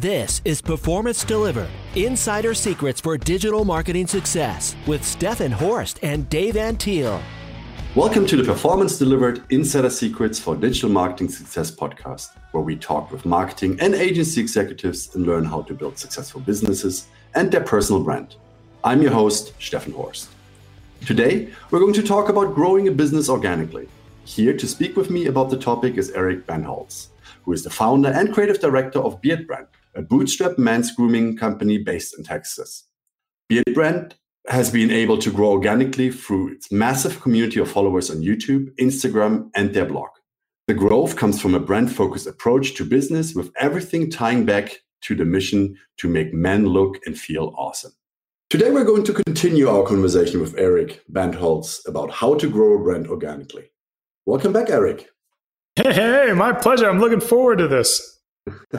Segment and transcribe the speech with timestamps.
[0.00, 6.54] This is Performance Delivered Insider Secrets for Digital Marketing Success with Steffen Horst and Dave
[6.56, 7.22] Antil.
[7.94, 13.12] Welcome to the Performance Delivered Insider Secrets for Digital Marketing Success podcast, where we talk
[13.12, 17.06] with marketing and agency executives and learn how to build successful businesses
[17.36, 18.34] and their personal brand.
[18.82, 20.28] I'm your host, Steffen Horst.
[21.06, 23.88] Today, we're going to talk about growing a business organically.
[24.24, 27.10] Here to speak with me about the topic is Eric Bandholz,
[27.44, 32.16] who is the founder and creative director of Beardbrand, a bootstrap men's grooming company based
[32.18, 32.84] in Texas.
[33.50, 34.14] Beardbrand
[34.48, 39.50] has been able to grow organically through its massive community of followers on YouTube, Instagram,
[39.54, 40.10] and their blog.
[40.66, 45.14] The growth comes from a brand focused approach to business with everything tying back to
[45.14, 47.92] the mission to make men look and feel awesome.
[48.50, 52.82] Today, we're going to continue our conversation with Eric Bandholz about how to grow a
[52.82, 53.70] brand organically.
[54.26, 55.08] Welcome back, Eric.
[55.76, 56.88] Hey, hey, my pleasure.
[56.88, 58.13] I'm looking forward to this.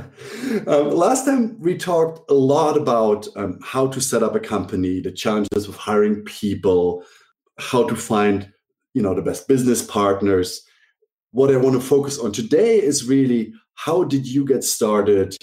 [0.67, 5.01] um, last time we talked a lot about um, how to set up a company,
[5.01, 7.03] the challenges of hiring people,
[7.57, 8.51] how to find
[8.93, 10.61] you know the best business partners.
[11.31, 15.35] What I want to focus on today is really how did you get started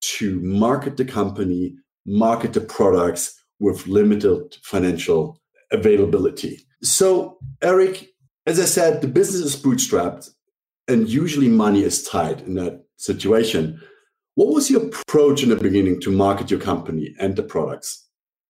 [0.00, 6.66] to market the company, market the products with limited financial availability.
[6.82, 8.08] So, Eric,
[8.46, 10.30] as I said, the business is bootstrapped
[10.88, 13.80] and usually money is tight in that situation.
[14.34, 18.06] What was your approach in the beginning to market your company and the products?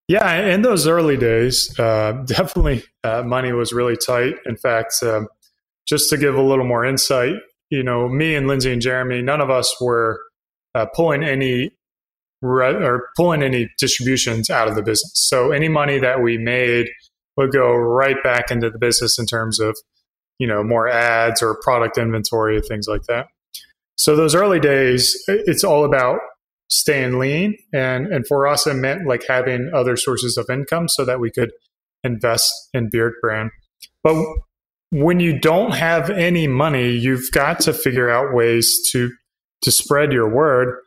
[0.09, 4.35] Yeah, in those early days, uh, definitely uh, money was really tight.
[4.47, 5.23] In fact, uh,
[5.87, 7.35] just to give a little more insight,
[7.71, 10.21] you know, me and Lindsay and Jeremy, none of us were
[10.75, 11.71] uh, pulling any
[12.43, 15.13] re- or pulling any distributions out of the business.
[15.15, 16.89] So any money that we made
[17.37, 19.77] would go right back into the business in terms of,
[20.39, 23.27] you know, more ads or product inventory, things like that.
[24.01, 26.21] So those early days, it's all about
[26.71, 27.55] staying lean.
[27.75, 31.31] And, and for us, it meant like having other sources of income so that we
[31.31, 31.51] could
[32.03, 33.51] invest in Beardbrand.
[34.03, 34.17] But
[34.89, 39.13] when you don't have any money, you've got to figure out ways to,
[39.65, 40.79] to spread your word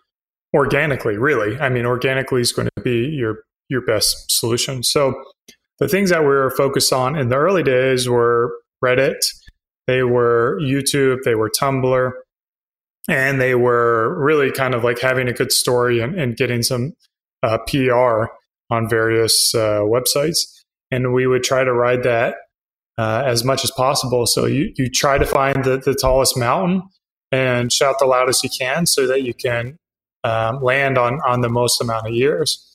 [0.55, 1.59] organically, really.
[1.59, 4.81] I mean, organically is going to be your, your best solution.
[4.81, 5.13] So
[5.77, 8.51] the things that we were focused on in the early days were
[8.83, 9.19] Reddit,
[9.85, 12.11] they were YouTube, they were Tumblr,
[13.07, 16.93] and they were really kind of like having a good story and, and getting some
[17.41, 18.25] uh, PR
[18.69, 20.39] on various uh, websites.
[20.91, 22.35] And we would try to ride that
[22.97, 24.25] uh, as much as possible.
[24.25, 26.83] So you, you try to find the, the tallest mountain
[27.31, 29.77] and shout the loudest you can so that you can
[30.23, 32.69] um, land on, on the most amount of years.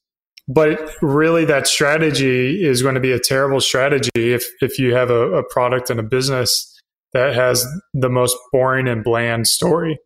[0.51, 5.11] But really, that strategy is going to be a terrible strategy if, if you have
[5.11, 6.75] a, a product and a business
[7.13, 9.99] that has the most boring and bland story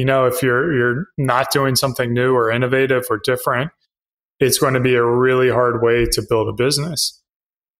[0.00, 3.70] you know if you're you're not doing something new or innovative or different
[4.40, 7.22] it's going to be a really hard way to build a business.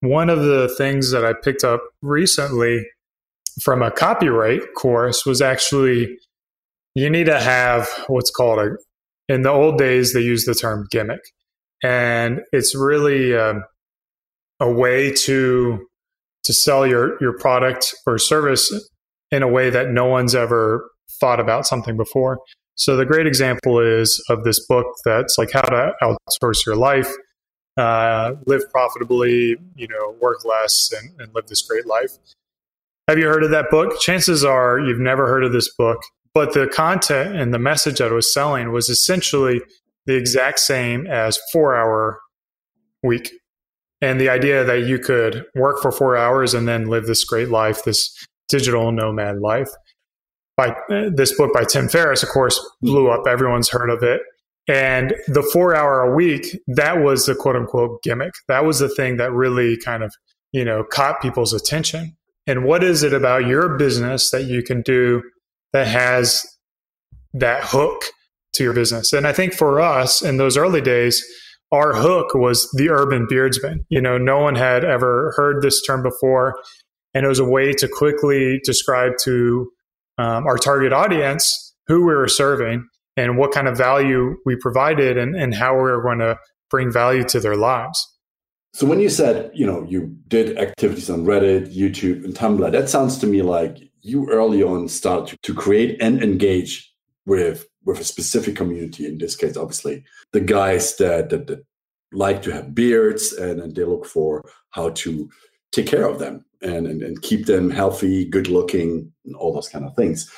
[0.01, 2.87] One of the things that i picked up recently
[3.63, 6.19] from a copyright course was actually
[6.95, 8.77] you need to have what's called a
[9.33, 11.23] in the old days they used the term gimmick.
[11.83, 13.65] And it's really um,
[14.61, 15.87] a way to
[16.45, 18.71] to sell your your product or service
[19.31, 22.39] in a way that no one's ever thought about something before.
[22.81, 27.13] So the great example is of this book that's like how to outsource your life,
[27.77, 32.13] uh, live profitably, you know, work less, and, and live this great life.
[33.07, 34.01] Have you heard of that book?
[34.01, 35.99] Chances are you've never heard of this book,
[36.33, 39.61] but the content and the message that it was selling was essentially
[40.07, 42.21] the exact same as four hour
[43.03, 43.31] week.
[44.01, 47.51] And the idea that you could work for four hours and then live this great
[47.51, 48.11] life, this
[48.49, 49.69] digital nomad life
[50.61, 52.87] by this book by Tim Ferriss, of course, hmm.
[52.87, 53.27] blew up.
[53.27, 54.21] Everyone's heard of it.
[54.69, 58.35] And the four hour a week, that was the quote unquote gimmick.
[58.49, 60.15] That was the thing that really kind of,
[60.53, 62.17] you know, caught people's attention.
[62.47, 65.23] And what is it about your business that you can do
[65.73, 66.45] that has
[67.33, 68.03] that hook
[68.55, 69.13] to your business?
[69.13, 71.25] And I think for us in those early days,
[71.73, 73.87] our hook was the urban beardsman.
[73.89, 76.55] You know, no one had ever heard this term before.
[77.15, 79.71] And it was a way to quickly describe to
[80.21, 82.87] um, our target audience, who we were serving,
[83.17, 86.39] and what kind of value we provided, and, and how we were going to
[86.69, 87.99] bring value to their lives.
[88.73, 92.89] So when you said, you know, you did activities on Reddit, YouTube, and Tumblr, that
[92.89, 96.93] sounds to me like you early on started to create and engage
[97.27, 99.07] with with a specific community.
[99.07, 101.65] In this case, obviously, the guys that that, that
[102.13, 105.29] like to have beards and, and they look for how to
[105.73, 109.69] take care of them and, and, and keep them healthy, good looking, and all those
[109.69, 110.31] kind of things.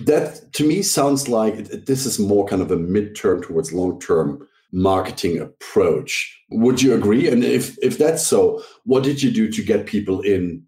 [0.00, 1.56] That to me sounds like
[1.86, 6.38] this is more kind of a midterm towards long term marketing approach.
[6.50, 7.28] Would you agree?
[7.28, 10.64] And if if that's so, what did you do to get people in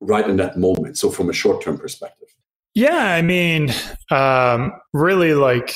[0.00, 0.96] right in that moment?
[0.96, 2.28] So from a short term perspective.
[2.74, 3.72] Yeah, I mean,
[4.10, 5.74] um, really, like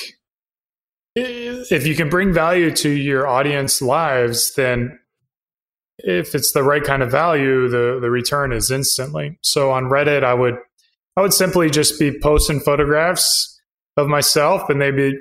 [1.17, 4.99] if you can bring value to your audience lives, then
[6.05, 9.39] if it's the right kind of value, the the return is instantly.
[9.43, 10.57] So on Reddit, I would
[11.17, 13.47] I would simply just be posting photographs
[13.97, 15.19] of myself and they'd be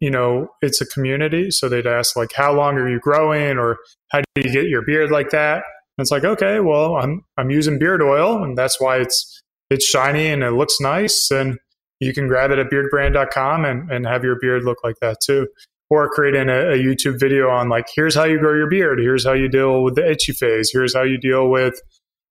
[0.00, 1.50] you know it's a community.
[1.50, 3.58] So they'd ask like how long are you growing?
[3.58, 3.78] Or
[4.10, 5.62] how do you get your beard like that?
[5.96, 9.40] And it's like okay well i'm i'm using beard oil and that's why it's
[9.70, 11.30] it's shiny and it looks nice.
[11.30, 11.58] And
[12.00, 15.46] you can grab it at beardbrand.com and, and have your beard look like that too
[15.90, 19.24] or creating a, a youtube video on like here's how you grow your beard here's
[19.24, 21.80] how you deal with the itchy phase here's how you deal with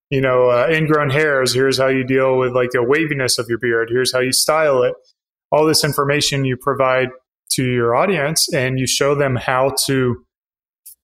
[0.09, 3.57] you know uh, ingrown hairs here's how you deal with like the waviness of your
[3.57, 4.93] beard here's how you style it.
[5.51, 7.09] All this information you provide
[7.51, 10.23] to your audience and you show them how to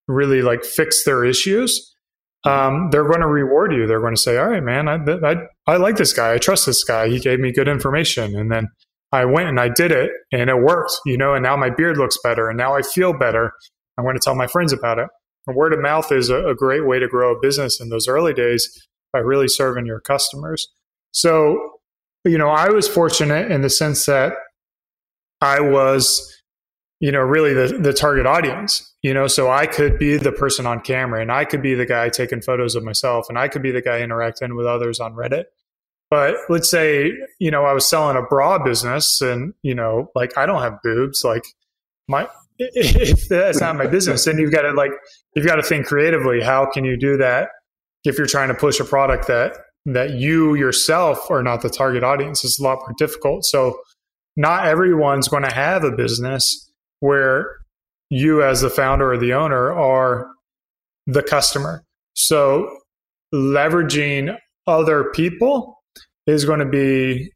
[0.08, 1.86] really like fix their issues
[2.46, 3.86] um, they're going to reward you.
[3.86, 5.36] They're going to say all right man I, I,
[5.68, 6.34] I like this guy.
[6.34, 7.10] I trust this guy.
[7.10, 8.36] He gave me good information.
[8.36, 8.70] And then
[9.12, 11.98] i went and i did it and it worked you know and now my beard
[11.98, 13.52] looks better and now i feel better.
[13.98, 15.08] I'm going to tell my friends about it.
[15.46, 18.08] And word of mouth is a, a great way to grow a business in those
[18.08, 20.66] early days by really serving your customers.
[21.12, 21.80] So
[22.26, 24.34] you know, I was fortunate in the sense that
[25.42, 26.36] I was,
[27.00, 30.66] you know, really the, the target audience, you know, so I could be the person
[30.66, 33.62] on camera and I could be the guy taking photos of myself and I could
[33.62, 35.46] be the guy interacting with others on Reddit.
[36.10, 40.38] But let's say, you know, I was selling a bra business and, you know, like
[40.38, 41.44] I don't have boobs, like
[42.08, 42.28] my,
[42.60, 44.92] if that's not my business, then you've got to like,
[45.36, 46.42] you've got to think creatively.
[46.42, 47.50] How can you do that
[48.04, 52.04] if you're trying to push a product that that you yourself are not the target
[52.04, 53.46] audience It's a lot more difficult.
[53.46, 53.80] So
[54.36, 57.58] not everyone's going to have a business where
[58.10, 60.28] you as the founder or the owner are
[61.08, 61.84] the customer.
[62.14, 62.78] So
[63.34, 65.79] leveraging other people
[66.30, 67.32] is going to be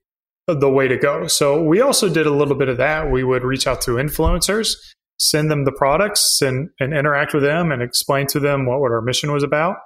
[0.47, 1.27] the way to go.
[1.27, 3.09] So we also did a little bit of that.
[3.11, 4.75] We would reach out to influencers,
[5.19, 8.91] send them the products and, and interact with them and explain to them what, what
[8.91, 9.77] our mission was about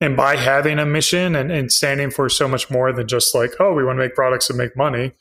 [0.00, 3.52] and by having a mission and, and standing for so much more than just like
[3.60, 5.12] oh we want to make products and make money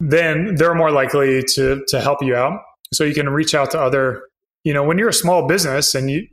[0.00, 2.60] then they're more likely to to help you out
[2.92, 4.22] so you can reach out to other
[4.64, 6.26] you know when you're a small business and you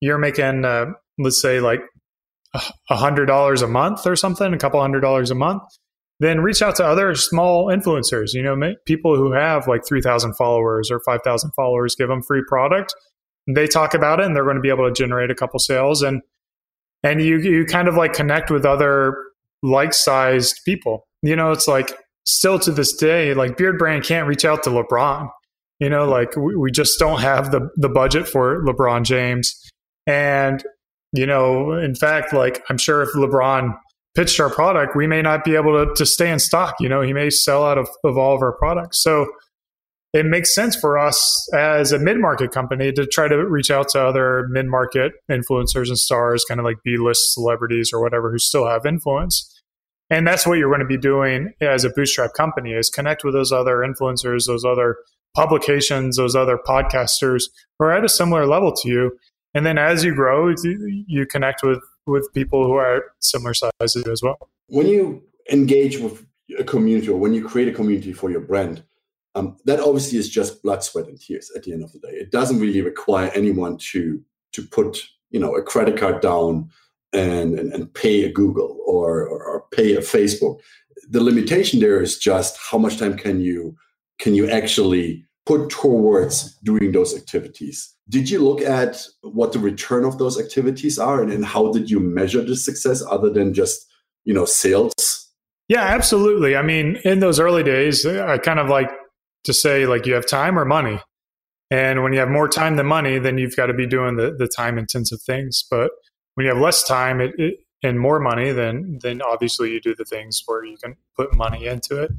[0.00, 0.86] you're making uh,
[1.18, 1.80] let's say like
[2.54, 5.62] a hundred dollars a month or something a couple hundred dollars a month
[6.20, 10.90] then reach out to other small influencers you know people who have like 3000 followers
[10.90, 12.94] or 5000 followers give them free product
[13.48, 16.02] they talk about it and they're going to be able to generate a couple sales
[16.02, 16.22] and
[17.02, 19.14] and you you kind of like connect with other
[19.62, 21.06] like sized people.
[21.22, 21.92] You know, it's like
[22.24, 25.28] still to this day, like Beardbrand can't reach out to LeBron.
[25.78, 29.54] You know, like we, we just don't have the the budget for LeBron James.
[30.06, 30.62] And
[31.12, 33.76] you know, in fact, like I'm sure if LeBron
[34.14, 36.74] pitched our product, we may not be able to, to stay in stock.
[36.80, 39.02] You know, he may sell out of, of all of our products.
[39.02, 39.26] So
[40.12, 44.00] it makes sense for us as a mid-market company to try to reach out to
[44.00, 48.86] other mid-market influencers and stars kind of like b-list celebrities or whatever who still have
[48.86, 49.56] influence
[50.08, 53.34] and that's what you're going to be doing as a bootstrap company is connect with
[53.34, 54.96] those other influencers those other
[55.34, 57.44] publications those other podcasters
[57.78, 59.16] who are at a similar level to you
[59.54, 60.52] and then as you grow
[61.06, 64.38] you connect with with people who are similar sizes as well
[64.68, 66.26] when you engage with
[66.58, 68.82] a community or when you create a community for your brand
[69.34, 72.10] um, that obviously is just blood, sweat, and tears at the end of the day.
[72.10, 76.70] It doesn't really require anyone to to put you know a credit card down
[77.12, 80.60] and and, and pay a Google or, or, or pay a Facebook.
[81.08, 83.76] The limitation there is just how much time can you
[84.18, 87.92] can you actually put towards doing those activities.
[88.08, 91.90] Did you look at what the return of those activities are and, and how did
[91.90, 93.84] you measure the success other than just
[94.24, 94.92] you know sales?
[95.68, 96.54] Yeah, absolutely.
[96.54, 98.90] I mean, in those early days, I kind of like
[99.44, 101.00] to say like you have time or money.
[101.72, 104.32] And when you have more time than money, then you've got to be doing the,
[104.36, 105.64] the time intensive things.
[105.68, 105.90] But
[106.34, 109.96] when you have less time it, it, and more money, then then obviously you do
[109.96, 112.12] the things where you can put money into it.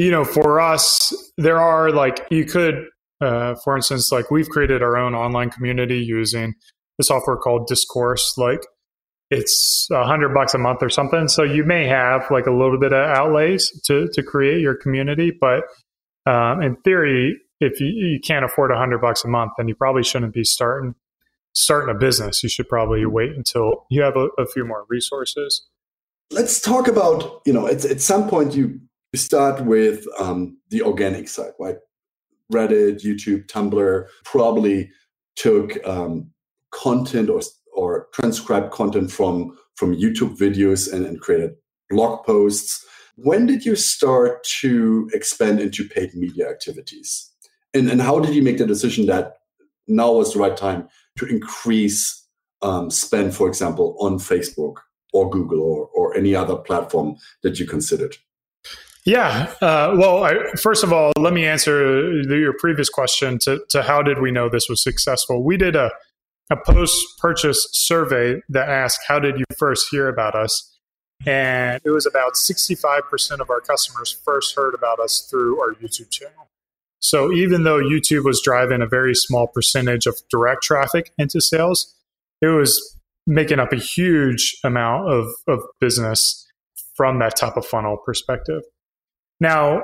[0.00, 2.86] You know, for us, there are like you could,
[3.20, 6.54] uh, for instance, like we've created our own online community using
[6.96, 8.32] the software called Discourse.
[8.38, 8.62] Like
[9.30, 11.28] it's a hundred bucks a month or something.
[11.28, 15.32] So you may have like a little bit of outlays to to create your community,
[15.38, 15.64] but
[16.24, 19.74] um, in theory, if you, you can't afford a hundred bucks a month, then you
[19.74, 20.94] probably shouldn't be starting
[21.52, 22.42] starting a business.
[22.42, 25.68] You should probably wait until you have a, a few more resources.
[26.30, 28.80] Let's talk about you know at, at some point you
[29.12, 31.76] You start with um, the organic side, right?
[32.52, 34.90] Reddit, YouTube, Tumblr probably
[35.36, 36.30] took um,
[36.72, 37.40] content or
[37.72, 41.52] or transcribed content from from YouTube videos and, and created
[41.88, 42.84] blog posts.
[43.16, 47.30] When did you start to expand into paid media activities?
[47.74, 49.38] And, and how did you make the decision that
[49.86, 50.88] now was the right time
[51.18, 52.26] to increase
[52.62, 54.76] um, spend, for example, on Facebook
[55.12, 58.16] or Google or, or any other platform that you considered?
[59.04, 59.52] Yeah.
[59.60, 64.02] Uh, well, I, first of all, let me answer your previous question to, to how
[64.02, 65.42] did we know this was successful?
[65.42, 65.90] We did a,
[66.50, 70.66] a post purchase survey that asked, How did you first hear about us?
[71.26, 76.10] And it was about 65% of our customers first heard about us through our YouTube
[76.10, 76.48] channel.
[77.00, 81.94] So even though YouTube was driving a very small percentage of direct traffic into sales,
[82.42, 86.46] it was making up a huge amount of, of business
[86.94, 88.62] from that top of funnel perspective.
[89.40, 89.82] Now,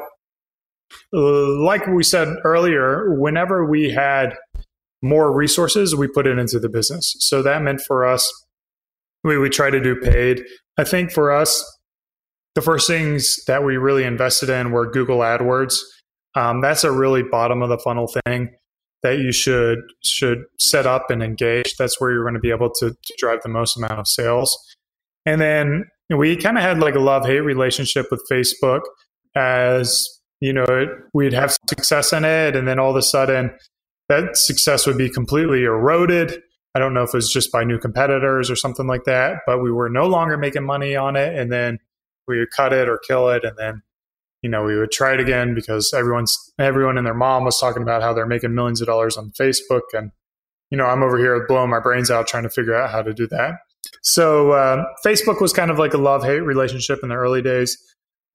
[1.13, 4.37] like we said earlier, whenever we had
[5.03, 7.15] more resources, we put it into the business.
[7.21, 8.31] So that meant for us,
[9.25, 10.43] we would try to do paid.
[10.79, 11.65] I think for us,
[12.55, 15.75] the first things that we really invested in were Google AdWords.
[16.35, 18.51] Um, that's a really bottom of the funnel thing
[19.03, 21.77] that you should should set up and engage.
[21.77, 24.57] That's where you're going to be able to, to drive the most amount of sales.
[25.25, 28.81] And then we kind of had like a love hate relationship with Facebook
[29.37, 30.09] as
[30.41, 30.67] you know
[31.15, 33.55] we'd have success in it and then all of a sudden
[34.09, 36.41] that success would be completely eroded.
[36.75, 39.63] I don't know if it was just by new competitors or something like that but
[39.63, 41.79] we were no longer making money on it and then
[42.27, 43.83] we would cut it or kill it and then
[44.43, 47.83] you know we would try it again because everyone's everyone and their mom was talking
[47.83, 50.11] about how they're making millions of dollars on facebook and
[50.71, 53.13] you know i'm over here blowing my brains out trying to figure out how to
[53.13, 53.55] do that.
[54.03, 57.77] So uh, facebook was kind of like a love hate relationship in the early days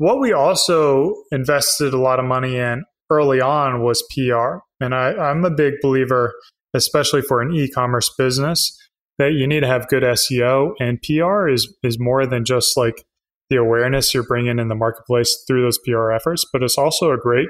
[0.02, 4.58] what we also invested a lot of money in early on was PR.
[4.84, 6.34] And I, I'm a big believer,
[6.74, 8.76] especially for an e commerce business,
[9.20, 10.72] that you need to have good SEO.
[10.80, 13.06] And PR is, is more than just like
[13.52, 17.18] the awareness you're bringing in the marketplace through those PR efforts, but it's also a
[17.18, 17.50] great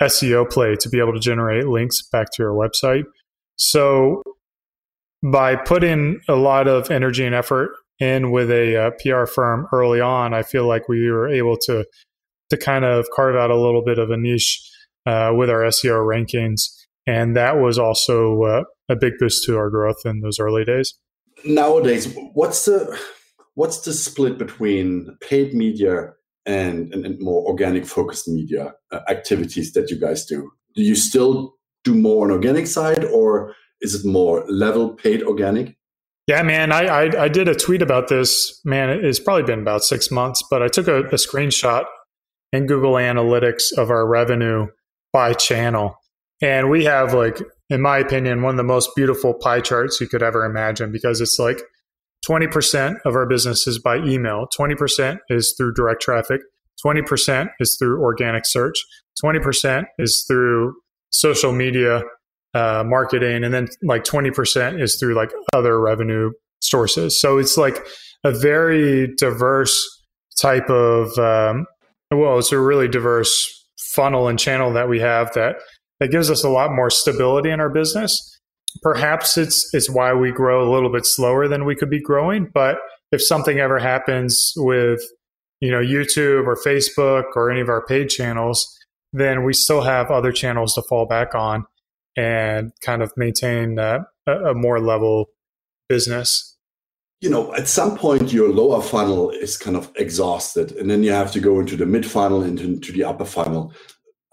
[0.00, 3.06] SEO play to be able to generate links back to your website.
[3.56, 4.22] So
[5.20, 10.00] by putting a lot of energy and effort in with a uh, PR firm early
[10.00, 11.84] on, I feel like we were able to
[12.50, 14.62] to kind of carve out a little bit of a niche
[15.04, 16.60] uh, with our SEO rankings,
[17.06, 20.94] and that was also uh, a big boost to our growth in those early days.
[21.44, 22.98] Nowadays, what's the
[23.54, 26.12] what's the split between paid media
[26.46, 30.50] and, and, and more organic focused media uh, activities that you guys do?
[30.74, 35.77] Do you still do more on organic side, or is it more level paid organic?
[36.28, 38.60] Yeah, man, I, I, I did a tweet about this.
[38.62, 41.84] Man, it's probably been about six months, but I took a, a screenshot
[42.52, 44.66] in Google Analytics of our revenue
[45.10, 45.96] by channel,
[46.42, 50.06] and we have like, in my opinion, one of the most beautiful pie charts you
[50.06, 51.62] could ever imagine because it's like
[52.28, 56.42] 20% of our business is by email, 20% is through direct traffic,
[56.84, 58.76] 20% is through organic search,
[59.24, 60.74] 20% is through
[61.10, 62.02] social media
[62.58, 67.20] uh, marketing, and then like 20% is through like other revenue sources.
[67.20, 67.86] So it's like
[68.24, 69.76] a very diverse
[70.40, 71.66] type of, um,
[72.10, 73.32] well, it's a really diverse
[73.94, 75.56] funnel and channel that we have that
[76.00, 78.12] that gives us a lot more stability in our business.
[78.82, 82.50] Perhaps it's it's why we grow a little bit slower than we could be growing,
[82.52, 82.76] but
[83.12, 85.00] if something ever happens with
[85.60, 88.66] you know YouTube or Facebook or any of our paid channels,
[89.12, 91.64] then we still have other channels to fall back on
[92.18, 94.04] and kind of maintain a
[94.54, 95.26] more level
[95.88, 96.56] business?
[97.20, 101.12] You know, at some point, your lower funnel is kind of exhausted, and then you
[101.12, 103.72] have to go into the mid funnel into the upper funnel.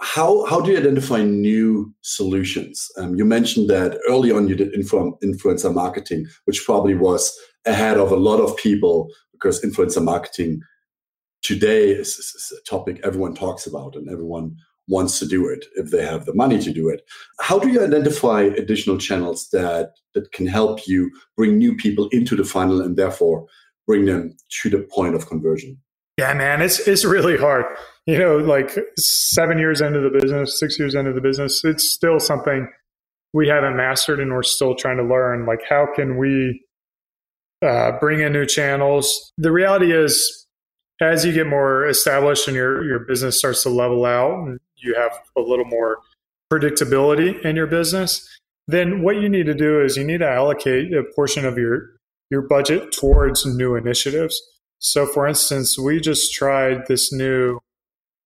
[0.02, 2.88] How how do you identify new solutions?
[2.98, 7.32] Um, you mentioned that early on you did influ- influencer marketing, which probably was
[7.66, 10.62] ahead of a lot of people because influencer marketing
[11.42, 14.56] today is, is a topic everyone talks about and everyone
[14.88, 17.02] wants to do it if they have the money to do it.
[17.40, 22.36] How do you identify additional channels that that can help you bring new people into
[22.36, 23.46] the funnel and therefore
[23.88, 25.78] bring them to the point of conversion?
[26.18, 27.66] Yeah man it's it's really hard.
[28.06, 32.20] You know like 7 years into the business 6 years into the business it's still
[32.20, 32.68] something
[33.34, 35.46] we haven't mastered and we're still trying to learn.
[35.46, 36.64] Like how can we
[37.62, 39.32] uh, bring in new channels?
[39.38, 40.46] The reality is
[41.02, 44.96] as you get more established and your your business starts to level out and you
[44.96, 46.00] have a little more
[46.52, 48.28] predictability in your business,
[48.68, 51.92] then what you need to do is you need to allocate a portion of your
[52.32, 54.42] your budget towards new initiatives.
[54.80, 57.60] So for instance, we just tried this new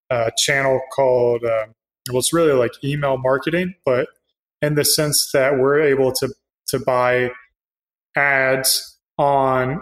[0.09, 1.67] uh, channel called uh,
[2.09, 4.07] well, it's really like email marketing, but
[4.61, 6.29] in the sense that we're able to
[6.67, 7.31] to buy
[8.15, 9.81] ads on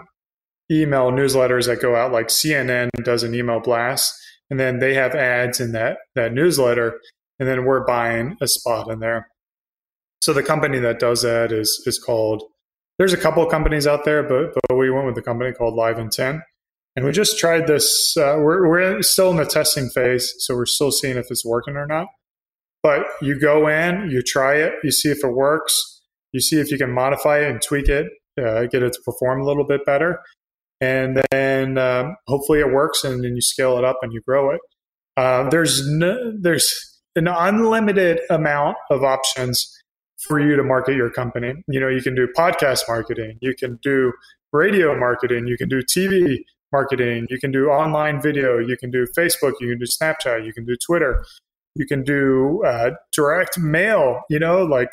[0.70, 4.14] email newsletters that go out, like CNN does an email blast,
[4.50, 7.00] and then they have ads in that that newsletter,
[7.38, 9.28] and then we're buying a spot in there.
[10.20, 12.42] So the company that does that is is called.
[12.98, 15.74] There's a couple of companies out there, but but we went with a company called
[15.78, 16.42] LiveIntent,
[16.96, 18.16] and we just tried this.
[18.16, 21.76] Uh, we're we're still in the testing phase, so we're still seeing if it's working
[21.76, 22.08] or not.
[22.82, 26.00] But you go in, you try it, you see if it works,
[26.32, 28.06] you see if you can modify it and tweak it,
[28.40, 30.20] uh, get it to perform a little bit better,
[30.80, 34.50] and then um, hopefully it works, and then you scale it up and you grow
[34.50, 34.60] it.
[35.16, 39.74] Uh, there's no, there's an unlimited amount of options
[40.26, 41.54] for you to market your company.
[41.68, 44.12] You know, you can do podcast marketing, you can do
[44.52, 46.38] radio marketing, you can do TV
[46.72, 50.52] marketing, you can do online video, you can do Facebook, you can do Snapchat, you
[50.52, 51.24] can do Twitter,
[51.74, 54.90] you can do uh, direct mail, you know, like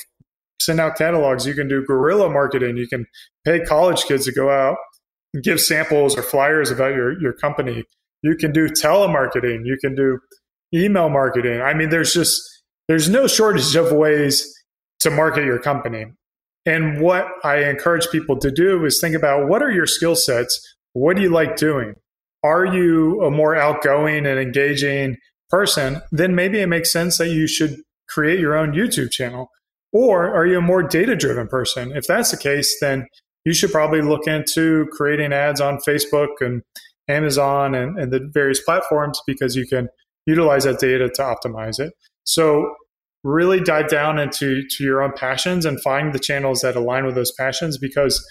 [0.59, 1.45] send out catalogs.
[1.45, 2.77] You can do guerrilla marketing.
[2.77, 3.05] You can
[3.45, 4.77] pay college kids to go out
[5.41, 7.83] give samples or flyers about your, your company.
[8.21, 9.65] You can do telemarketing.
[9.65, 10.19] You can do
[10.73, 11.61] email marketing.
[11.61, 12.41] I mean, there's just,
[12.87, 14.45] there's no shortage of ways
[15.01, 16.05] to market your company.
[16.65, 20.59] And what I encourage people to do is think about what are your skill sets?
[20.93, 21.93] What do you like doing?
[22.43, 25.17] Are you a more outgoing and engaging
[25.49, 27.77] person, then maybe it makes sense that you should
[28.09, 29.49] create your own YouTube channel.
[29.91, 31.91] Or are you a more data driven person?
[31.95, 33.07] If that's the case, then
[33.45, 36.63] you should probably look into creating ads on Facebook and
[37.07, 39.87] Amazon and, and the various platforms because you can
[40.25, 41.93] utilize that data to optimize it.
[42.23, 42.75] So
[43.23, 47.15] really dive down into to your own passions and find the channels that align with
[47.15, 48.23] those passions because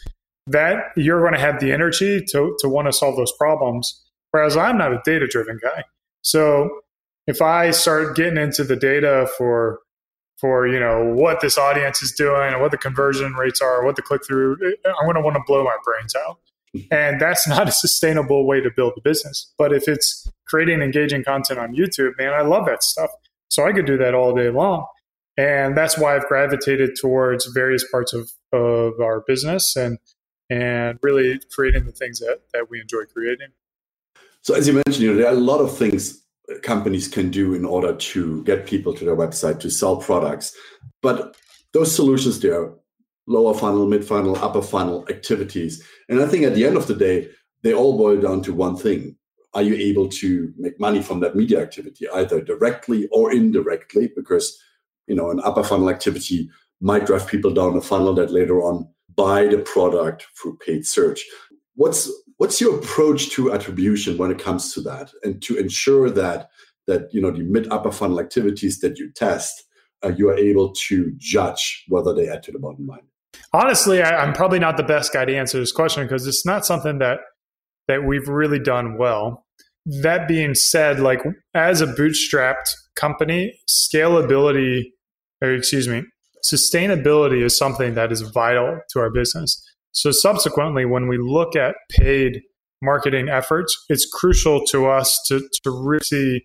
[0.46, 4.02] that you're going to have the energy to, to want to solve those problems.
[4.32, 5.84] Whereas I'm not a data driven guy.
[6.22, 6.68] So
[7.26, 9.80] if I start getting into the data for
[10.40, 13.96] for you know what this audience is doing and what the conversion rates are, what
[13.96, 16.38] the click through, eh, I'm going to want to blow my brains out.
[16.90, 19.52] And that's not a sustainable way to build a business.
[19.56, 23.10] But if it's creating engaging content on YouTube, man, I love that stuff.
[23.48, 24.86] So I could do that all day long.
[25.36, 29.98] And that's why I've gravitated towards various parts of, of our business and
[30.50, 33.48] and really creating the things that, that we enjoy creating.
[34.42, 36.22] So as you mentioned, you know, there are a lot of things
[36.62, 40.54] companies can do in order to get people to their website to sell products.
[41.02, 41.36] But
[41.72, 42.72] those solutions there,
[43.26, 45.82] lower funnel, mid funnel, upper funnel activities.
[46.08, 47.30] And I think at the end of the day,
[47.62, 49.16] they all boil down to one thing.
[49.54, 54.10] Are you able to make money from that media activity, either directly or indirectly?
[54.14, 54.58] Because,
[55.06, 58.88] you know, an upper funnel activity might drive people down a funnel that later on
[59.16, 61.24] buy the product through paid search.
[61.76, 65.10] What's what's your approach to attribution when it comes to that?
[65.22, 66.48] And to ensure that
[66.86, 69.64] that you know the mid upper funnel activities that you test
[70.04, 73.06] uh, you are able to judge whether they add to the bottom line?
[73.52, 76.66] Honestly I, i'm probably not the best guy to answer this question because it's not
[76.66, 77.18] something that
[77.88, 79.44] that we've really done well.
[80.02, 81.20] That being said like
[81.54, 84.84] as a bootstrapped company scalability
[85.42, 86.04] or excuse me
[86.44, 89.60] sustainability is something that is vital to our business
[89.94, 92.42] so subsequently, when we look at paid
[92.82, 96.44] marketing efforts, it's crucial to us to, to really see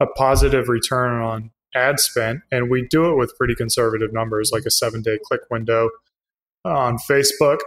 [0.00, 2.40] a positive return on ad spend.
[2.50, 5.90] And we do it with pretty conservative numbers, like a seven day click window
[6.64, 7.58] on Facebook,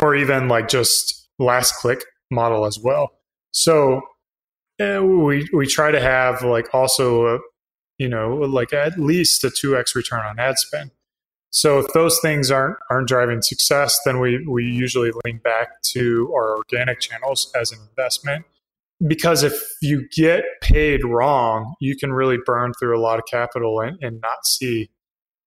[0.00, 3.12] or even like just last click model as well.
[3.52, 4.02] So
[4.80, 7.38] uh, we we try to have like also a,
[7.98, 10.90] you know like at least a 2x return on ad spend
[11.50, 16.30] so if those things aren't aren't driving success, then we we usually lean back to
[16.34, 18.44] our organic channels as an investment.
[19.06, 23.80] Because if you get paid wrong, you can really burn through a lot of capital
[23.80, 24.90] and, and not see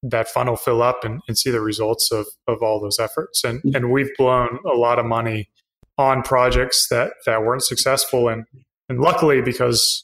[0.04, 3.44] that funnel fill up and, and see the results of, of all those efforts.
[3.44, 3.76] And mm-hmm.
[3.76, 5.50] and we've blown a lot of money
[5.98, 8.46] on projects that, that weren't successful and
[8.90, 10.04] and luckily because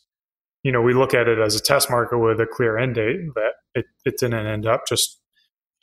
[0.63, 3.17] you know we look at it as a test market with a clear end date
[3.35, 5.16] that it, it didn't end up just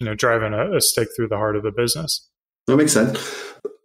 [0.05, 2.29] you know driving a, a stake through the heart of the business.
[2.67, 3.19] That makes sense.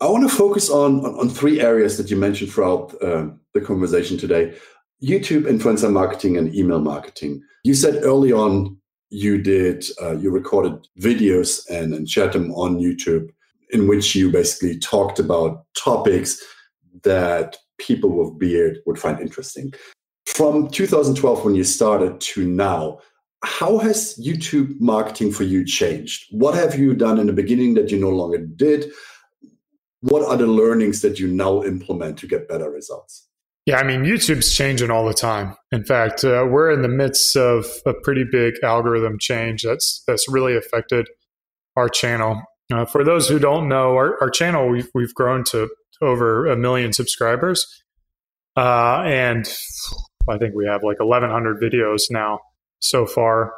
[0.02, 4.18] I want to focus on on, three areas that you mentioned throughout uh, the conversation
[4.18, 4.54] today:
[5.02, 7.42] YouTube, influencer marketing, and email marketing.
[7.64, 8.78] You said early on
[9.12, 13.30] you did uh, you recorded videos and, and shared them on YouTube,
[13.70, 16.38] in which you basically talked about topics
[17.04, 19.72] that people with beard would find interesting.
[20.26, 23.00] From 2012, when you started, to now,
[23.44, 26.26] how has YouTube marketing for you changed?
[26.32, 28.92] What have you done in the beginning that you no longer did?
[30.02, 33.28] What are the learnings that you now implement to get better results?
[33.66, 35.56] Yeah, I mean, YouTube's changing all the time.
[35.72, 40.28] In fact, uh, we're in the midst of a pretty big algorithm change that's that's
[40.28, 41.08] really affected
[41.76, 42.42] our channel.
[42.74, 45.70] Uh, for those who don't know, our, our channel we've we've grown to
[46.02, 47.84] over a million subscribers,
[48.58, 49.48] uh, and
[50.28, 52.40] I think we have like 1,100 videos now
[52.80, 53.54] so far.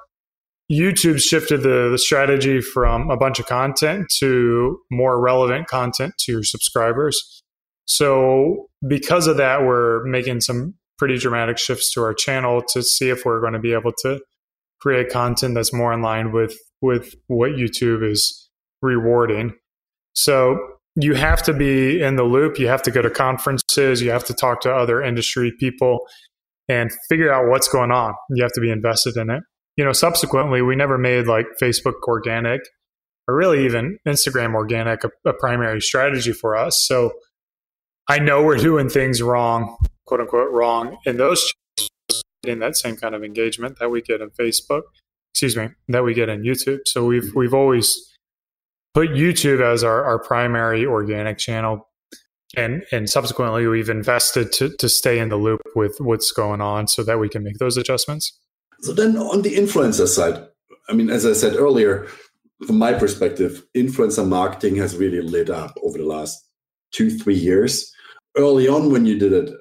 [0.72, 6.32] YouTube shifted the, the strategy from a bunch of content to more relevant content to
[6.32, 7.44] your subscribers.
[7.86, 13.10] So because of that, we're making some pretty dramatic shifts to our channel to see
[13.10, 14.22] if we're going to be able to
[14.80, 18.50] create content that's more in line with with what YouTube is
[18.82, 19.54] rewarding.
[20.14, 20.58] So
[20.96, 22.60] you have to be in the loop.
[22.60, 24.02] You have to go to conferences.
[24.02, 26.00] You have to talk to other industry people
[26.70, 28.14] and figure out what's going on.
[28.32, 29.44] You have to be invested in it.
[29.78, 32.62] You know, subsequently, we never made like Facebook organic
[33.28, 36.84] or really even Instagram organic a, a primary strategy for us.
[36.86, 37.14] So
[38.08, 41.54] I know we're doing things wrong, quote unquote, wrong in those
[42.44, 44.82] in that same kind of engagement that we get in Facebook,
[45.34, 46.80] excuse me, that we get in YouTube.
[46.88, 47.98] So we've we've always
[48.94, 51.88] put YouTube as our, our primary organic channel.
[52.58, 56.88] And and subsequently we've invested to, to stay in the loop with what's going on
[56.88, 58.38] so that we can make those adjustments.
[58.82, 60.46] So then on the influencer side,
[60.90, 62.08] I mean, as I said earlier,
[62.66, 66.38] from my perspective, influencer marketing has really lit up over the last
[66.92, 67.92] two, three years
[68.38, 69.54] early on when you did it,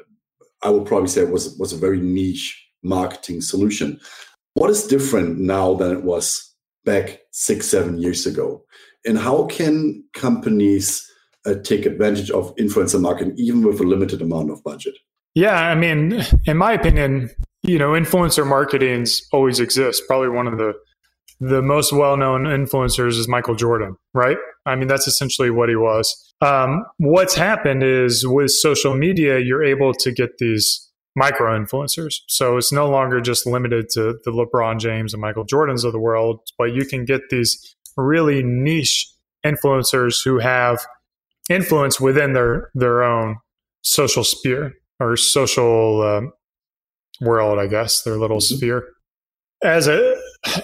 [0.62, 4.00] I would probably say it was was a very niche marketing solution.
[4.54, 8.64] What is different now than it was back six, seven years ago?
[9.06, 11.09] And how can companies
[11.46, 14.94] uh, take advantage of influencer marketing even with a limited amount of budget?
[15.34, 17.30] Yeah, I mean, in my opinion,
[17.62, 20.02] you know, influencer marketing's always exists.
[20.06, 20.74] Probably one of the
[21.42, 24.36] the most well-known influencers is Michael Jordan, right?
[24.66, 26.34] I mean, that's essentially what he was.
[26.42, 32.16] Um, what's happened is with social media, you're able to get these micro influencers.
[32.28, 35.98] So it's no longer just limited to the LeBron James and Michael Jordans of the
[35.98, 39.10] world, but you can get these really niche
[39.44, 40.78] influencers who have
[41.50, 43.36] influence within their their own
[43.82, 46.32] social sphere or social um,
[47.20, 48.56] world, I guess, their little mm-hmm.
[48.56, 48.84] sphere.
[49.62, 50.16] As a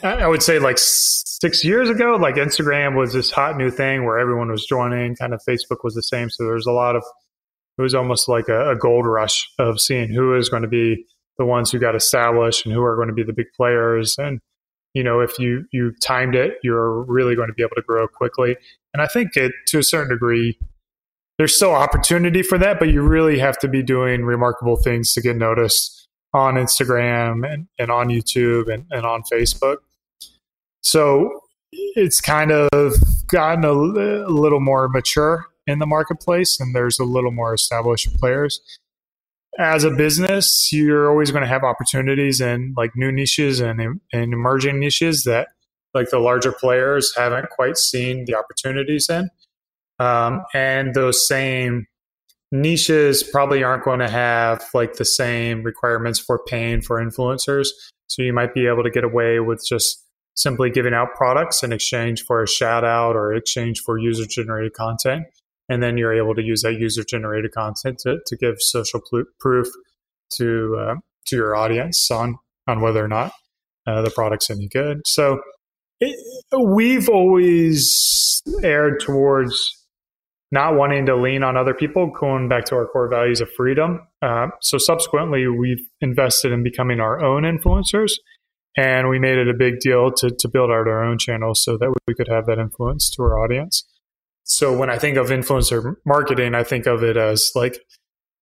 [0.03, 4.18] I would say like six years ago, like Instagram was this hot new thing where
[4.18, 5.14] everyone was joining.
[5.16, 6.31] Kind of Facebook was the same.
[6.31, 7.05] So there's a lot of,
[7.77, 11.05] it was almost like a, a gold rush of seeing who is going to be
[11.37, 14.16] the ones who got established and who are going to be the big players.
[14.16, 14.40] And,
[14.94, 18.09] you know, if you, you timed it, you're really going to be able to grow
[18.09, 18.57] quickly.
[18.94, 20.59] And I think it, to a certain degree,
[21.38, 25.20] there's still opportunity for that, but you really have to be doing remarkable things to
[25.20, 29.79] get noticed on Instagram and, and on YouTube and, and on Facebook.
[30.83, 32.94] So it's kind of
[33.27, 38.18] gotten a, a, little more mature in the marketplace and there's a little more established
[38.18, 38.61] players.
[39.59, 44.33] As a business, you're always going to have opportunities in like new niches and, and
[44.33, 45.49] emerging niches that
[45.94, 49.31] like the larger players haven't quite seen the opportunities in.
[49.98, 51.87] Um, and those same
[52.52, 57.68] niches probably aren't going to have like the same requirements for paying for influencers.
[58.09, 60.04] So you might be able to get away with just
[60.35, 64.74] simply giving out products in exchange for a shout out or exchange for user generated
[64.74, 65.24] content.
[65.68, 69.00] And then you're able to use that user generated content to, to give social
[69.40, 69.66] proof
[70.35, 70.94] to, uh,
[71.26, 72.37] to your audience on,
[72.68, 73.32] on whether or not
[73.87, 75.00] uh, the product's any good.
[75.06, 75.40] So
[76.00, 76.16] it,
[76.56, 79.86] we've always erred towards
[80.52, 84.06] not wanting to lean on other people, going back to our core values of freedom.
[84.22, 88.12] Uh, so subsequently, we've invested in becoming our own influencers,
[88.76, 91.76] and we made it a big deal to to build out our own channels so
[91.76, 93.85] that we could have that influence to our audience.
[94.44, 97.80] So when I think of influencer marketing, I think of it as like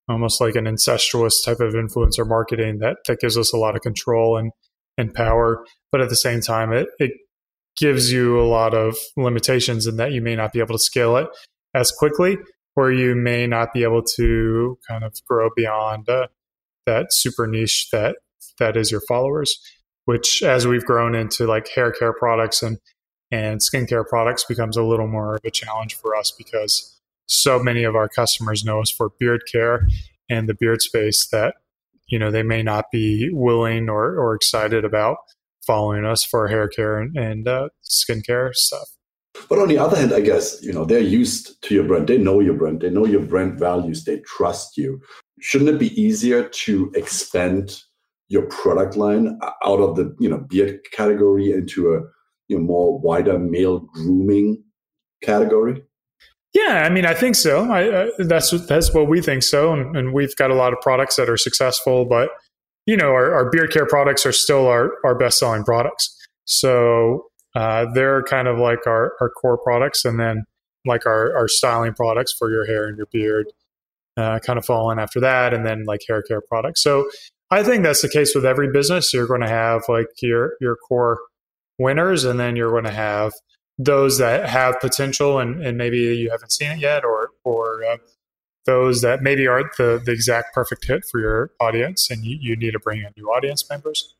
[0.06, 3.82] almost like an incestuous type of influencer marketing that that gives us a lot of
[3.82, 4.52] control and
[4.98, 7.12] and power, but at the same time, it it
[7.78, 11.16] gives you a lot of limitations in that you may not be able to scale
[11.16, 11.26] it
[11.74, 12.38] as quickly,
[12.76, 16.28] or you may not be able to kind of grow beyond uh,
[16.86, 18.16] that super niche that
[18.58, 19.58] that is your followers.
[20.06, 22.78] Which, as we've grown into like hair care products and
[23.30, 27.84] and skincare products, becomes a little more of a challenge for us because so many
[27.84, 29.88] of our customers know us for beard care
[30.28, 31.54] and the beard space that
[32.08, 35.16] you know they may not be willing or, or excited about
[35.66, 38.93] following us for hair care and, and uh, skincare stuff.
[39.48, 42.08] But on the other hand, I guess, you know, they're used to your brand.
[42.08, 42.80] They know your brand.
[42.80, 44.04] They know your brand values.
[44.04, 45.00] They trust you.
[45.40, 47.82] Shouldn't it be easier to expand
[48.28, 52.00] your product line out of the, you know, beard category into a
[52.48, 54.62] you know, more wider male grooming
[55.22, 55.82] category?
[56.52, 57.70] Yeah, I mean, I think so.
[57.70, 60.80] I, uh, that's that's what we think so, and, and, we've got a lot of
[60.80, 62.04] products that are successful.
[62.04, 62.30] But
[62.86, 66.16] you know, our, our beard care products are still our our best selling products.
[66.44, 70.44] So uh, they're kind of like our our core products, and then
[70.86, 73.46] like our our styling products for your hair and your beard,
[74.16, 76.82] uh, kind of fall in after that, and then like hair care products.
[76.82, 77.08] So
[77.50, 79.12] I think that's the case with every business.
[79.12, 81.20] You're going to have like your your core
[81.78, 83.32] winners, and then you're going to have
[83.78, 87.96] those that have potential and, and maybe you haven't seen it yet or or uh,
[88.66, 92.56] those that maybe aren't the, the exact perfect hit for your audience and you, you
[92.56, 94.14] need to bring in new audience members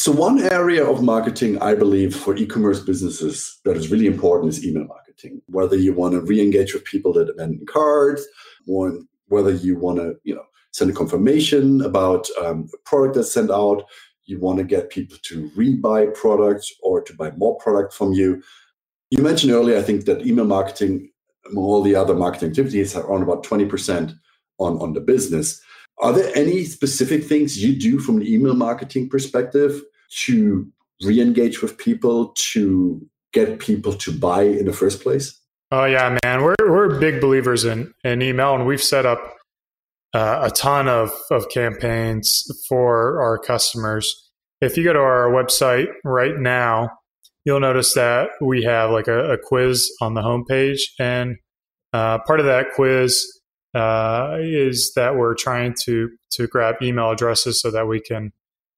[0.00, 4.64] so one area of marketing i believe for e-commerce businesses that is really important is
[4.64, 8.26] email marketing whether you want to re-engage with people that abandon cards
[8.66, 13.32] or whether you want to you know send a confirmation about um, a product that's
[13.32, 13.82] sent out
[14.30, 18.40] you want to get people to rebuy products or to buy more product from you.
[19.10, 21.10] You mentioned earlier, I think that email marketing,
[21.50, 24.14] among all the other marketing activities, are around about 20%
[24.58, 25.60] on, on the business.
[26.00, 29.82] Are there any specific things you do from an email marketing perspective
[30.24, 30.66] to
[31.04, 35.38] re engage with people, to get people to buy in the first place?
[35.70, 36.42] Oh, yeah, man.
[36.42, 39.36] We're, we're big believers in, in email, and we've set up
[40.14, 44.30] uh, a ton of, of campaigns for our customers.
[44.60, 46.88] If you go to our website right now,
[47.44, 50.80] you'll notice that we have like a, a quiz on the homepage.
[50.98, 51.36] And
[51.92, 53.39] uh, part of that quiz
[53.74, 58.32] uh, is that we're trying to, to grab email addresses so that we can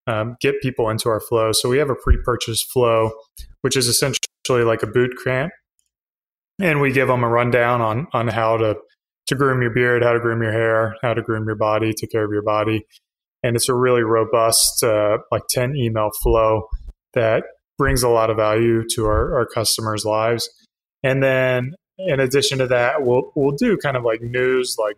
[0.07, 1.53] um, get people into our flow.
[1.53, 3.13] So we have a pre purchase flow,
[3.63, 5.53] which is essentially like a boot camp.
[6.61, 8.77] And we give them a rundown on, on how to
[9.29, 12.11] to groom your beard, how to groom your hair, how to groom your body, take
[12.11, 12.85] care of your body.
[13.43, 16.69] And it's a really robust, uh, like 10 email flow
[17.15, 17.45] that
[17.79, 20.49] brings a lot of value to our, our customers' lives.
[21.03, 21.73] And then
[22.07, 24.97] in addition to that, we'll, we'll do kind of like news, like,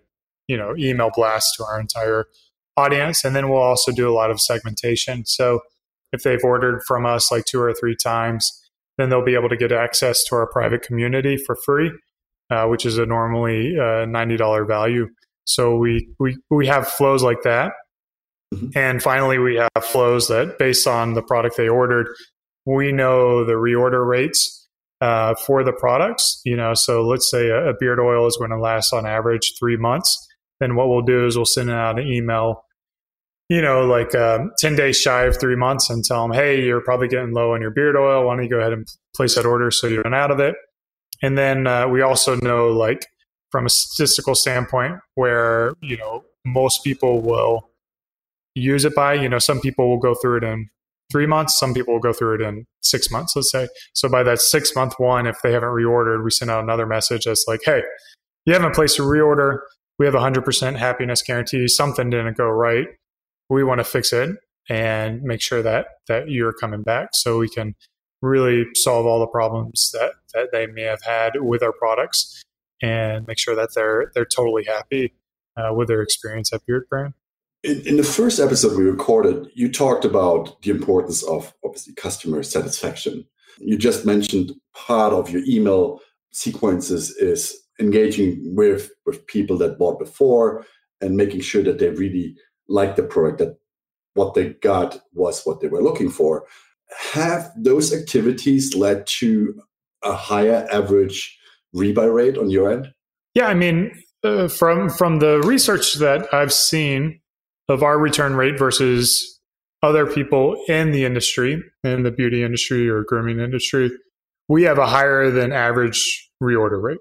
[0.49, 2.27] you know, email blasts to our entire
[2.77, 3.25] audience.
[3.25, 5.25] And then we'll also do a lot of segmentation.
[5.27, 5.61] So
[6.13, 8.51] if they've ordered from us like two or three times,
[8.99, 11.91] then they'll be able to get access to our private community for free
[12.51, 15.09] uh, which is a normally uh, ninety dollar value.
[15.45, 17.73] So we we we have flows like that,
[18.55, 18.77] mm-hmm.
[18.77, 22.09] and finally we have flows that based on the product they ordered,
[22.67, 24.64] we know the reorder rates
[25.05, 26.41] uh, for the products.
[26.45, 29.53] You know, so let's say a, a beard oil is going to last on average
[29.59, 30.27] three months.
[30.61, 32.65] Then what we'll do is we'll send out an email
[33.49, 36.81] you know, like um, 10 days shy of three months and tell them, hey, you're
[36.81, 38.25] probably getting low on your beard oil.
[38.25, 40.55] Why don't you go ahead and place that order so you run out of it?
[41.23, 43.07] And then uh, we also know, like,
[43.51, 47.69] from a statistical standpoint, where, you know, most people will
[48.55, 50.71] use it by, you know, some people will go through it in
[51.11, 53.69] three months, some people will go through it in six months, let's say.
[53.95, 57.25] So by that six month one, if they haven't reordered, we send out another message
[57.25, 57.83] that's like, hey,
[58.47, 59.59] you haven't placed a reorder.
[59.99, 61.69] We have a 100% happiness guarantee.
[61.69, 62.87] Something didn't go right.
[63.49, 64.37] We want to fix it
[64.69, 67.75] and make sure that that you're coming back so we can
[68.23, 72.43] really solve all the problems that, that they may have had with our products
[72.83, 75.13] and make sure that they're they're totally happy
[75.57, 77.13] uh, with their experience at Beardbrand.
[77.65, 82.43] In, in, the first episode we recorded, you talked about the importance of obviously customer
[82.43, 83.25] satisfaction.
[83.59, 86.01] You just mentioned part of your email
[86.31, 90.67] sequences is engaging with with people that bought before
[91.01, 92.37] and making sure that they really
[92.69, 93.57] like the product that
[94.13, 96.45] what they got was what they were looking for
[97.13, 99.61] have those activities led to
[100.03, 101.39] a higher average
[101.75, 102.93] rebuy rate on your end?
[103.35, 103.91] Yeah, I mean,
[104.23, 107.21] uh, from from the research that I've seen
[107.69, 109.41] of our return rate versus
[109.83, 113.91] other people in the industry, in the beauty industry or grooming industry,
[114.49, 116.99] we have a higher than average reorder rate.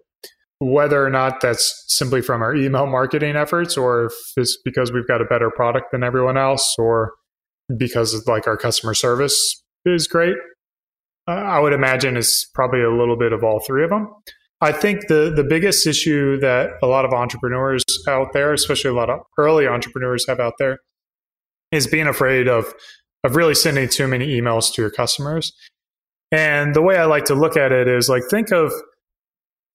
[0.60, 5.08] Whether or not that's simply from our email marketing efforts, or if it's because we've
[5.08, 7.14] got a better product than everyone else, or
[7.76, 10.36] because like our customer service is great.
[11.28, 14.10] I would imagine is probably a little bit of all three of them.
[14.64, 18.94] I think the the biggest issue that a lot of entrepreneurs out there, especially a
[18.94, 20.80] lot of early entrepreneurs have out there,
[21.74, 22.74] is being afraid of
[23.26, 25.52] of really sending too many emails to your customers.
[26.32, 28.72] And the way I like to look at it is like think of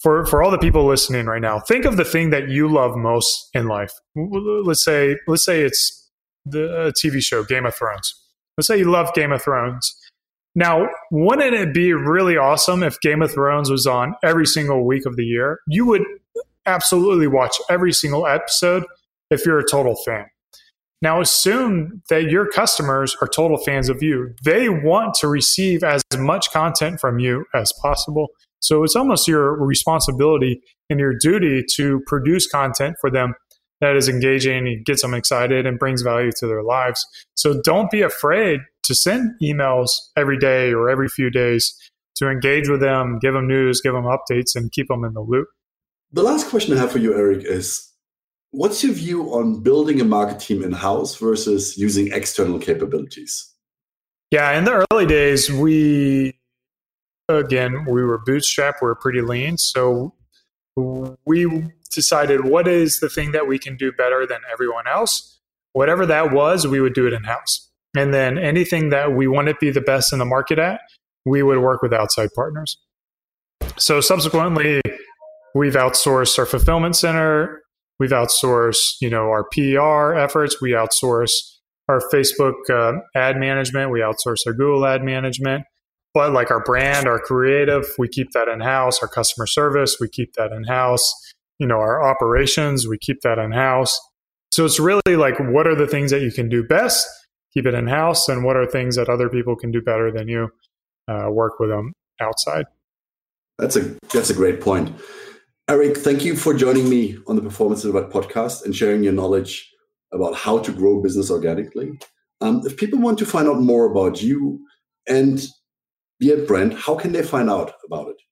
[0.01, 2.97] for for all the people listening right now, think of the thing that you love
[2.97, 3.93] most in life.
[4.17, 6.11] Let's say let's say it's
[6.47, 8.15] the TV show Game of Thrones.
[8.57, 9.95] Let's say you love Game of Thrones
[10.55, 15.07] now, wouldn't it be really awesome if Game of Thrones was on every single week
[15.07, 15.61] of the year?
[15.69, 16.03] You would
[16.67, 18.85] absolutely watch every single episode
[19.31, 20.27] if you're a total fan.
[21.01, 24.35] Now, assume that your customers are total fans of you.
[24.45, 28.29] They want to receive as much content from you as possible.
[28.61, 33.35] So it's almost your responsibility and your duty to produce content for them
[33.81, 37.07] that is engaging and gets them excited and brings value to their lives.
[37.37, 41.73] So don't be afraid to send emails every day or every few days
[42.17, 45.21] to engage with them, give them news, give them updates, and keep them in the
[45.21, 45.47] loop.
[46.11, 47.93] The last question I have for you, Eric, is
[48.51, 53.55] what's your view on building a market team in house versus using external capabilities?
[54.31, 56.39] Yeah, in the early days, we
[57.29, 60.15] again we were bootstrapped, we are pretty lean, so
[61.27, 61.47] we
[61.91, 65.39] decided what is the thing that we can do better than everyone else.
[65.73, 67.68] Whatever that was, we would do it in house.
[67.97, 70.81] And then anything that we want to be the best in the market at,
[71.25, 72.79] we would work with outside partners.
[73.77, 74.81] So subsequently,
[75.55, 77.63] we've outsourced our fulfillment center.
[77.99, 80.61] We've outsourced, you know, our PR efforts.
[80.61, 81.31] We outsource
[81.89, 83.91] our Facebook uh, ad management.
[83.91, 85.65] We outsource our Google ad management.
[86.15, 89.01] But like our brand, our creative, we keep that in house.
[89.01, 91.13] Our customer service, we keep that in house.
[91.59, 93.99] You know, our operations, we keep that in house.
[94.53, 97.07] So it's really like, what are the things that you can do best?
[97.59, 100.29] Keep it in house, and what are things that other people can do better than
[100.29, 100.49] you?
[101.09, 102.65] Uh, work with them outside.
[103.59, 104.95] That's a that's a great point.
[105.69, 109.69] Eric, thank you for joining me on the Performance Delivered podcast and sharing your knowledge
[110.13, 111.99] about how to grow business organically.
[112.41, 114.65] Um, if people want to find out more about you
[115.09, 115.45] and
[116.23, 118.23] Beardbrand, how can they find out about it?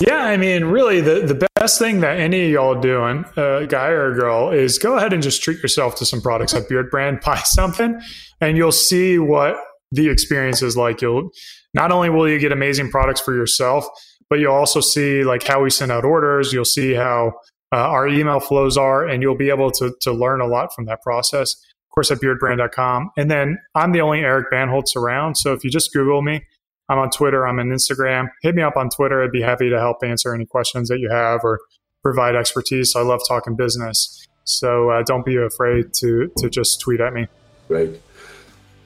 [0.00, 3.88] Yeah, I mean, really, the, the best thing that any of y'all doing, a guy
[3.88, 7.38] or girl, is go ahead and just treat yourself to some products at Beardbrand, buy
[7.44, 8.00] something,
[8.40, 9.56] and you'll see what
[9.90, 11.02] the experience is like.
[11.02, 11.30] You'll
[11.74, 13.86] not only will you get amazing products for yourself,
[14.28, 16.52] but you'll also see like how we send out orders.
[16.52, 17.32] You'll see how
[17.72, 20.86] uh, our email flows are, and you'll be able to to learn a lot from
[20.86, 21.54] that process.
[21.54, 23.10] Of course, at beardbrand.com.
[23.18, 25.36] And then I'm the only Eric Bandholz around.
[25.36, 26.42] So if you just Google me,
[26.88, 27.46] I'm on Twitter.
[27.46, 28.28] I'm on Instagram.
[28.42, 29.22] Hit me up on Twitter.
[29.22, 31.60] I'd be happy to help answer any questions that you have or
[32.02, 32.94] provide expertise.
[32.96, 34.26] I love talking business.
[34.44, 37.28] So uh, don't be afraid to, to just tweet at me.
[37.68, 38.00] Great.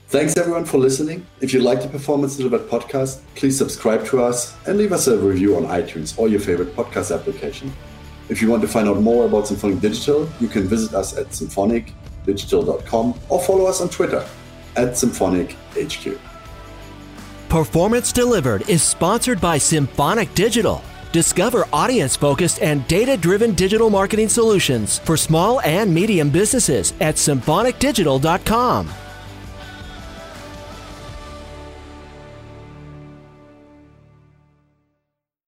[0.08, 1.26] Thanks everyone for listening.
[1.40, 5.18] If you like the Performance Delivered podcast, please subscribe to us and leave us a
[5.18, 7.72] review on iTunes or your favorite podcast application.
[8.28, 11.28] If you want to find out more about Symphonic Digital, you can visit us at
[11.28, 14.24] symphonicdigital.com or follow us on Twitter
[14.76, 16.18] at SymphonicHQ.
[17.48, 20.82] Performance Delivered is sponsored by Symphonic Digital.
[21.12, 27.14] Discover audience focused and data driven digital marketing solutions for small and medium businesses at
[27.14, 29.05] symphonicdigital.com.